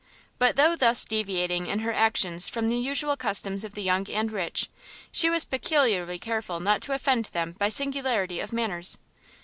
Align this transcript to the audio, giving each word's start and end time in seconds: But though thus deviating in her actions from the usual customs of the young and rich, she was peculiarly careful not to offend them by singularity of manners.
But 0.39 0.55
though 0.55 0.75
thus 0.75 1.05
deviating 1.05 1.67
in 1.67 1.81
her 1.81 1.93
actions 1.93 2.49
from 2.49 2.69
the 2.69 2.77
usual 2.79 3.15
customs 3.15 3.63
of 3.63 3.75
the 3.75 3.83
young 3.83 4.09
and 4.09 4.31
rich, 4.31 4.67
she 5.11 5.29
was 5.29 5.45
peculiarly 5.45 6.17
careful 6.17 6.59
not 6.59 6.81
to 6.81 6.93
offend 6.93 7.25
them 7.25 7.51
by 7.51 7.69
singularity 7.69 8.39
of 8.39 8.51
manners. 8.51 8.97